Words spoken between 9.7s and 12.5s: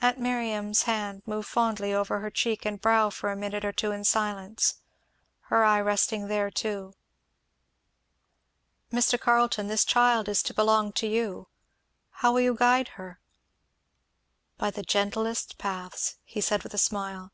child is to belong to you how will